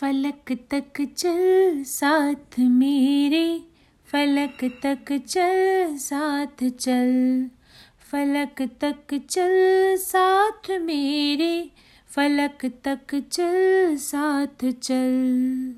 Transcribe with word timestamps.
फलक 0.00 0.58
तक 0.70 1.14
चल 1.16 1.82
साथ 1.86 2.58
मेरे, 2.58 3.60
फलक 4.12 4.64
तक 4.82 5.24
चल 5.28 5.96
साथ 5.96 6.68
चल, 6.68 7.46
फलक 8.12 8.62
तक 8.80 9.26
चल 9.30 9.96
साथ 9.96 10.70
मेरे, 10.80 11.70
फलक 12.08 12.66
तक 12.84 13.28
चल 13.32 13.96
साथ 13.96 14.70
चल। 14.70 15.74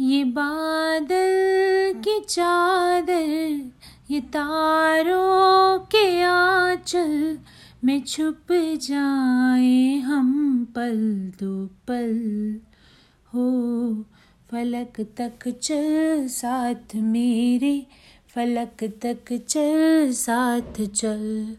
ये 0.00 0.24
बादल 0.24 1.94
की 2.00 2.20
चादर, 2.20 3.70
ये 4.10 4.20
तारों 4.20 5.78
के 5.78 6.22
आंचल, 6.22 7.38
में 7.84 8.02
छुप 8.02 8.52
जाए 8.76 9.96
हम 9.96 10.64
पल 10.64 10.96
दो 11.40 11.66
पल। 11.66 12.60
हो, 13.34 14.04
फलक 14.50 15.00
तक 15.00 15.48
चल 15.48 16.26
साथ 16.28 16.94
मेरे, 16.94 17.86
फलक 18.34 18.84
तक 18.84 19.32
चल 19.48 20.12
साथ 20.12 20.86
चल, 20.86 21.56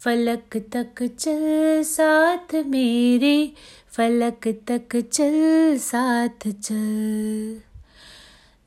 फलक 0.00 0.56
तक 0.56 1.02
चल 1.18 1.82
साथ 1.82 2.54
मेरे, 2.66 3.52
फलक 3.90 4.48
तक 4.68 4.96
चल 5.12 5.76
साथ 5.78 6.48
चल। 6.48 7.60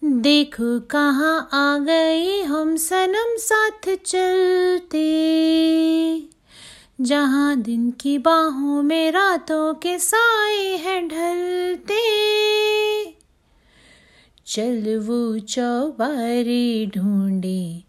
देखो 0.03 0.79
कहाँ 0.79 1.49
आ 1.53 1.77
गए 1.77 2.41
हम 2.41 2.75
सनम 2.75 3.35
साथ 3.37 3.95
चलते। 4.05 5.05
जहाँ 7.01 7.61
दिन 7.61 7.91
की 7.91 8.17
बाहों 8.17 8.83
में 8.83 9.11
रातों 9.11 9.73
के 9.73 9.99
साए 9.99 10.77
हैं 10.77 11.07
ढलते। 11.07 11.99
चल 14.45 14.97
वो 14.97 15.39
चौबारे 15.39 16.91
ढूंढे, 16.97 17.83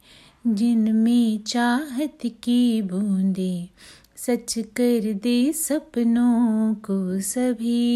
जिनमें 0.46 1.38
चाहत 1.38 2.18
की 2.26 2.82
बूंदे। 2.82 3.68
सच 4.16 4.54
कर 4.58 5.12
दे 5.12 5.52
सपनों 5.52 6.74
को 6.74 7.20
सभी। 7.20 7.92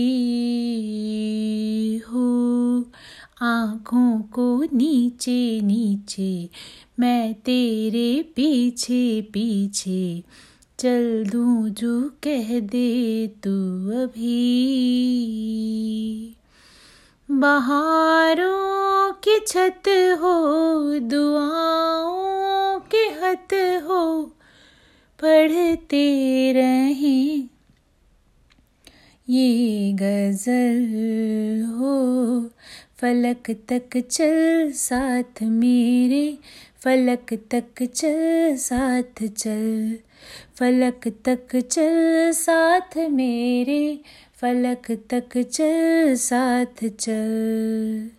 हो, 2.08 2.80
आँखों 3.42 4.22
को 4.22 4.64
नीचे 4.72 5.60
नीचे, 5.60 6.48
मैं 7.00 7.34
तेरे 7.34 8.22
पीछे 8.22 9.22
पीछे। 9.22 10.22
चल 10.80 11.24
दूँ 11.32 11.70
जो 11.70 12.08
कह 12.08 12.60
दे 12.60 13.26
तू 13.26 13.50
अभी। 14.02 14.34
बहारों 17.30 19.12
की 19.12 19.40
छत 19.46 19.82
हो, 20.20 20.34
दुआओं 20.98 22.80
के 22.80 23.26
हत 23.26 23.82
हो, 23.84 24.24
पढ़ते 25.20 26.06
रहें। 26.52 27.48
ये 29.28 29.92
गज़ल 29.92 31.67
फलक 33.00 33.50
तक 33.50 33.98
चल 34.10 34.72
साथ 34.72 35.42
मेरे, 35.42 36.38
फलक 36.84 37.34
तक 37.50 37.82
चल 37.82 38.56
साथ 38.56 39.26
चल। 39.28 39.98
फलक 40.58 41.08
तक 41.24 41.56
चल 41.56 42.30
साथ 42.32 42.96
मेरे, 43.10 44.00
फलक 44.40 44.90
तक 45.10 45.38
चल 45.38 46.14
साथ 46.14 46.88
चल। 46.88 48.10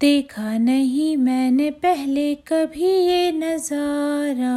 देखा 0.00 0.58
नहीं 0.58 1.16
मैंने 1.16 1.70
पहले 1.70 2.34
कभी 2.34 2.86
ये 2.86 3.32
नज़ारा। 3.32 4.56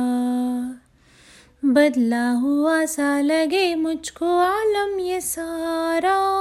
बदला 1.66 2.30
हुआ 2.30 2.86
सा 2.86 3.22
लगे 3.22 3.76
मुझको 3.76 4.38
आलम 4.38 5.00
ये 5.00 5.22
सारा। 5.22 6.37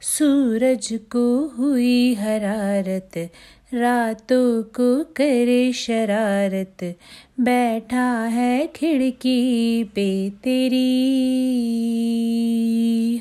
सूरज 0.00 0.88
को 0.92 1.48
हुई 1.48 2.14
हरारत, 2.14 3.30
रातों 3.74 4.62
को 4.62 5.04
करे 5.16 5.72
शरारत, 5.72 6.96
बैठा 7.40 8.22
है 8.24 8.66
खिड़की 8.66 9.84
पे 9.84 10.30
तेरी। 10.30 10.82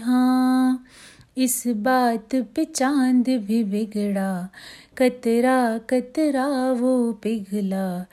हाँ 0.04 0.84
इस 1.38 1.64
बात 1.68 2.36
पे 2.36 2.66
चाँद 2.66 3.30
भी 3.30 3.64
बिगड़ा, 3.64 4.50
कतरा 4.98 5.78
कतरा 5.78 6.72
वो 6.72 7.12
पिघला, 7.14 8.06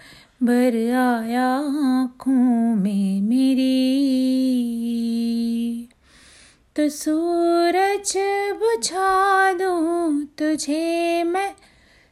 भर 0.43 0.77
आया 0.91 1.47
आँखों 1.47 2.75
में 2.75 3.21
मेरी। 3.21 3.71
तो 6.77 6.89
सूरज 6.89 8.13
बुझा 8.59 9.53
दूँ 9.53 10.25
तुझे 10.25 11.25
मैं 11.25 11.55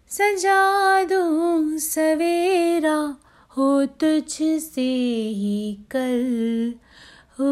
सजा 0.09 1.05
दूँ 1.05 1.79
सवेरा 1.79 3.17
हो 3.57 3.87
तुझसे 3.87 4.83
ही 5.29 5.79
कल। 5.91 6.75
हो, 7.39 7.51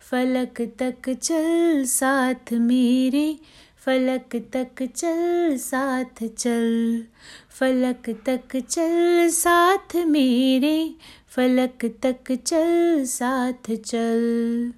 फलक 0.00 0.72
तक 0.78 1.10
चल 1.10 1.84
साथ 1.84 2.52
मेरे, 2.52 3.38
फलक 3.86 4.46
तक 4.52 4.86
चल 4.96 5.56
साथ 5.56 6.26
चल। 6.28 7.04
फलक 7.50 8.22
तक 8.26 8.56
चल 8.56 9.28
साथ 9.28 9.96
मेरे, 9.96 10.94
फलक 11.28 11.94
तक 12.02 12.32
चल 12.32 13.04
साथ 13.04 13.74
चल। 13.76 14.72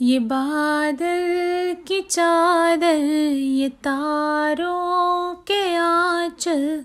ये 0.00 0.18
बादल 0.18 1.76
की 1.88 2.00
चादर, 2.00 2.96
ये 3.34 3.68
तारों 3.68 5.34
के 5.34 5.76
आंचल, 5.76 6.84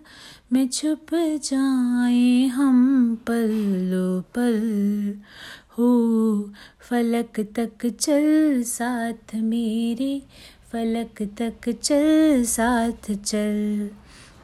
में 0.54 0.70
छुप 0.70 1.06
जाए 1.14 2.46
हम 2.46 3.16
पल्लो 3.28 4.22
पल। 4.22 5.20
हो, 5.78 5.90
फलक 6.80 7.40
तक 7.40 7.88
चल 7.90 8.64
साथ 8.64 9.36
मेरे, 9.36 10.22
फलक 10.72 11.30
तक 11.42 11.70
चल 11.70 12.44
साथ 12.44 13.14
चल। 13.16 13.90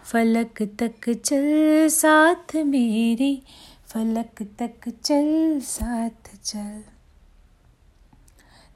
फलक 0.04 0.62
तक 0.62 1.14
चल 1.14 1.88
साथ 1.88 2.56
मेरे, 2.56 3.42
फलक 3.88 4.48
तक 4.60 4.90
चल 4.90 5.60
साथ 5.64 6.36
चल। 6.44 6.95